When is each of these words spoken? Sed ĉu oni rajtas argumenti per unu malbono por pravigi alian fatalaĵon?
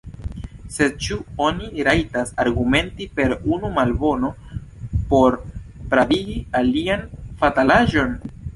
Sed 0.75 0.93
ĉu 1.07 1.17
oni 1.47 1.83
rajtas 1.87 2.31
argumenti 2.45 3.07
per 3.19 3.35
unu 3.57 3.71
malbono 3.77 4.33
por 5.13 5.39
pravigi 5.95 6.37
alian 6.63 7.09
fatalaĵon? 7.45 8.21